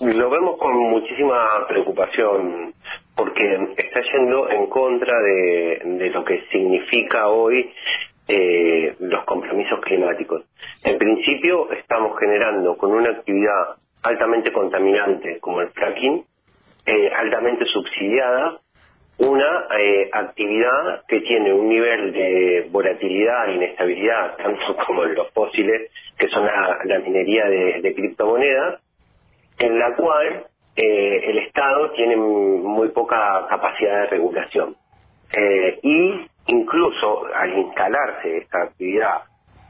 [0.00, 2.72] lo vemos con muchísima preocupación
[3.14, 7.70] porque está yendo en contra de, lo que significa hoy
[8.26, 10.44] eh, los compromisos climáticos.
[10.84, 16.24] En principio estamos generando con una actividad altamente contaminante como el fracking,
[16.86, 18.58] eh, altamente subsidiada,
[19.18, 25.92] una eh, actividad que tiene un nivel de volatilidad e inestabilidad, tanto como los fósiles,
[26.16, 28.80] que son la, minería de criptomonedas,
[29.60, 34.74] en la cual eh, el Estado tiene muy poca capacidad de regulación.
[35.32, 39.22] Eh, y incluso al instalarse esta actividad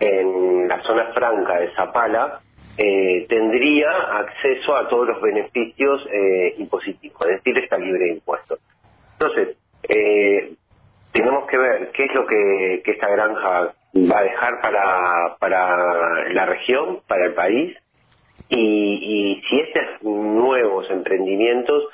[0.00, 2.40] en la zona franca de Zapala,
[2.76, 6.06] eh, tendría acceso a todos los beneficios
[6.58, 8.58] impositivos, es decir, está libre de impuestos.
[9.12, 9.56] Entonces,
[11.12, 16.28] tenemos que ver qué es lo que, que esta granja va a dejar para, para
[16.34, 17.78] la región, para el país,
[18.48, 21.84] y, si estos nuevos emprendimientos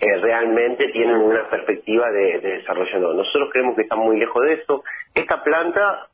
[0.00, 3.14] eh, realmente tienen una perspectiva de, desarrollo no.
[3.14, 4.84] Nosotros creemos que están muy lejos de eso.
[5.14, 6.06] Esta planta,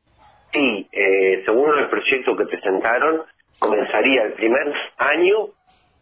[0.53, 3.23] sí, eh, según el proyecto que presentaron,
[3.59, 5.49] comenzaría el primer año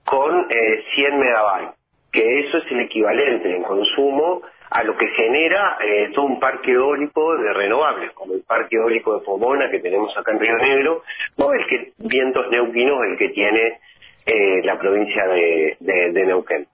[0.04, 1.74] con eh, 100 megabytes,
[2.12, 6.72] que eso es el equivalente en consumo a lo que genera eh, todo un parque
[6.72, 11.02] eólico de renovables, como el parque eólico de Pomona que tenemos acá en Río Negro,
[11.36, 13.80] o el que Vientos Neuquinos, el que tiene
[14.26, 16.66] eh, la provincia de, de, Neuquén.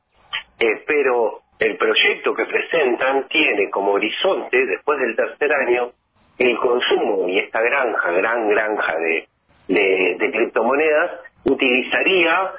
[0.60, 5.92] Eh, pero el proyecto que presentan tiene como horizonte, después del tercer año,
[6.38, 9.28] el consumo y esta granja, gran granja de,
[9.68, 12.52] de criptomonedas, utilizaría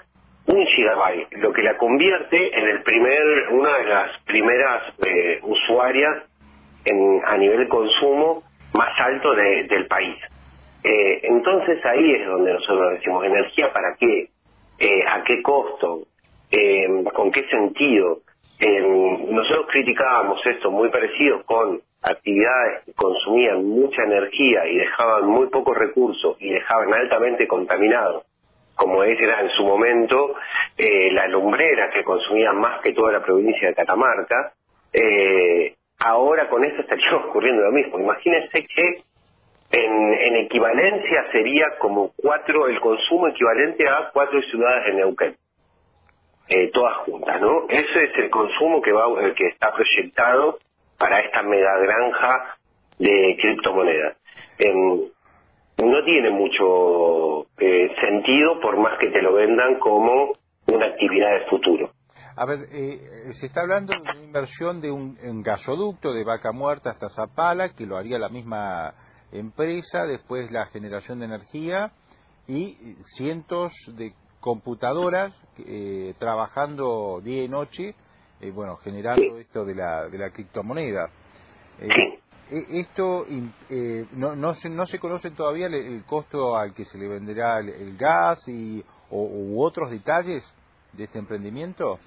[0.49, 6.23] un gigabyte, lo que la convierte en el primer, una de las primeras eh, usuarias
[6.85, 10.17] en, a nivel consumo más alto del país.
[10.83, 14.29] Eh, entonces ahí es donde nosotros decimos, energía para qué,
[14.79, 16.03] eh, a qué costo,
[17.13, 18.19] con qué sentido.
[19.29, 25.77] nosotros criticábamos esto muy parecido con actividades que consumían mucha energía y dejaban muy pocos
[25.77, 28.23] recursos y dejaban altamente contaminados
[28.79, 30.35] como era en su momento
[30.77, 34.53] eh, la lumbrera que consumía más que toda la provincia de Catamarca,
[34.93, 37.99] eh, ahora con esto estaría ocurriendo lo mismo.
[37.99, 39.01] Imagínense que
[39.71, 45.35] en, equivalencia sería como cuatro, el consumo equivalente a cuatro ciudades de Neuquén.
[46.47, 47.65] Eh, todas juntas, ¿no?
[47.69, 50.57] Ese es el consumo que va que está proyectado
[50.97, 52.57] para esta mega granja
[52.97, 54.17] de criptomonedas
[55.83, 60.33] no tiene mucho eh, sentido por más que te lo vendan como
[60.67, 61.91] una actividad de futuro.
[62.35, 66.91] A ver, eh, se está hablando de una inversión de un, gasoducto de vaca muerta
[66.91, 68.93] hasta Zapala, que lo haría la misma
[69.31, 71.91] empresa, después la generación de energía
[72.47, 72.75] y
[73.15, 77.95] cientos de computadoras eh, trabajando día y noche,
[78.53, 81.09] bueno, generando esto de la, de la criptomoneda.
[82.51, 83.25] E, esto
[83.69, 87.59] eh, no, no, se, no se conoce todavía el, costo al que se le venderá
[87.59, 90.43] el, gas y, o, u otros detalles
[90.93, 91.99] de este emprendimiento.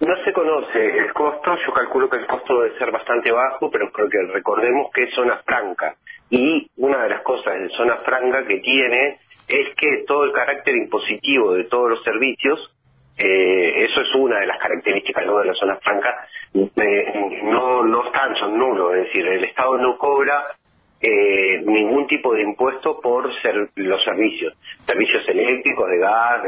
[0.00, 3.90] No se conoce el costo, yo calculo que el costo debe ser bastante bajo, pero
[3.92, 5.96] creo que recordemos que es zona franca.
[6.30, 9.18] Y una de las cosas de zona franca que tiene
[9.48, 12.74] es que todo el carácter impositivo de todos los servicios
[13.18, 16.28] eh, eso es una de las características de la zona franca.
[16.54, 20.54] Eh, no, no están, son nulos, es decir, el Estado no cobra
[21.00, 24.54] eh, ningún tipo de impuesto por ser los servicios,
[24.86, 26.42] servicios eléctricos, de gas.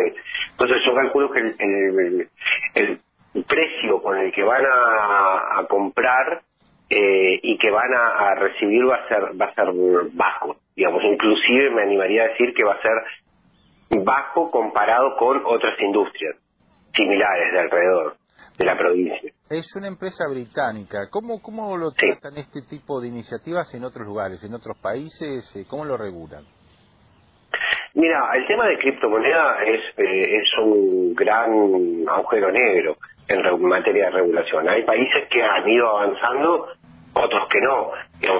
[0.50, 2.28] entonces yo calculo que el,
[2.74, 3.00] el,
[3.46, 6.42] precio con el que van a, comprar
[6.92, 9.66] y que van a, a, recibir va a ser va a ser
[10.12, 15.80] bajo, digamos, inclusive me animaría a decir que va a ser bajo comparado con otras
[15.80, 16.36] industrias
[16.94, 18.16] similares de alrededor
[18.58, 19.32] de la provincia.
[19.48, 21.08] Es una empresa británica.
[21.10, 25.50] ¿Cómo, cómo lo tratan este tipo de iniciativas en otros lugares, en otros países?
[25.56, 26.44] Eh, ¿Cómo lo regulan?
[27.94, 31.50] Mira, el tema de criptomoneda es, eh, es un gran
[32.08, 34.68] agujero negro en materia de regulación.
[34.68, 36.68] Hay países que han ido avanzando,
[37.14, 37.90] otros que no.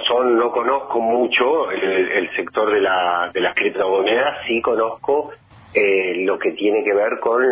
[0.06, 5.32] Son, no conozco mucho el, sector de, la, de las criptomonedas, sí conozco
[5.74, 7.42] eh, lo que tiene que ver con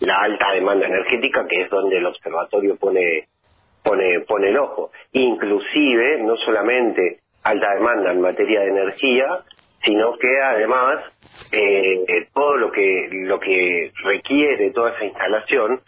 [0.00, 3.28] la alta demanda energética, que es donde el observatorio pone,
[3.82, 4.90] pone, pone el ojo.
[5.12, 9.40] Inclusive, no solamente alta demanda en materia de energía,
[9.84, 11.04] sino que además
[11.52, 15.80] eh, todo lo que, lo que requiere toda esa instalación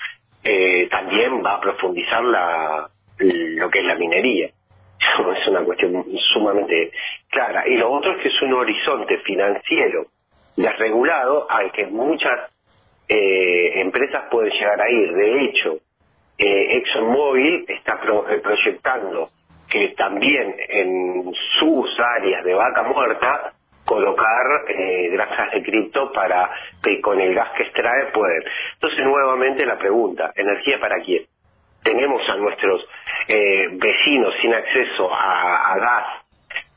[0.43, 2.89] eh, también va a profundizar la,
[3.19, 4.51] lo que es la minería.
[5.41, 6.93] Es una cuestión sumamente
[7.29, 7.67] clara.
[7.69, 10.07] Y lo otro es que es un horizonte financiero
[10.57, 12.51] desregulado al que muchas
[13.09, 15.13] eh, empresas pueden llegar a ir.
[15.13, 15.79] De hecho,
[16.39, 19.29] eh, ExxonMobil está eh, proyectando
[19.69, 23.53] que también en sus áreas de vaca muerta
[23.85, 26.51] colocar eh, granjas de cripto para
[26.83, 28.43] que con el gas que extrae pueden.
[28.75, 31.25] Entonces nuevamente la pregunta, ¿energía para quién?
[31.83, 32.87] Tenemos a nuestros
[33.29, 36.07] eh, vecinos sin acceso a, gas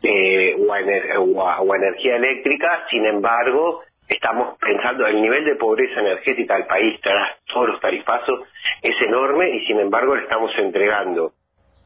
[0.01, 6.01] eh, o, a o, a, energía eléctrica, sin embargo estamos pensando el nivel de pobreza
[6.01, 8.41] energética del país tras todos los tarifazos
[8.81, 11.31] es enorme y sin embargo le estamos entregando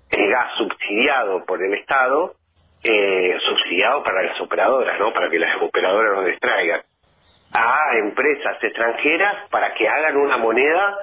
[0.10, 2.34] el gas subsidiado por el Estado,
[2.84, 5.14] eh, subsidiado para las operadoras, ¿no?
[5.14, 6.82] Para que las operadoras nos distraigan,
[7.54, 10.98] a empresas extranjeras para que hagan una moneda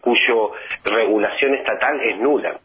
[0.00, 0.52] cuyo
[0.84, 2.58] regulación estatal es nula.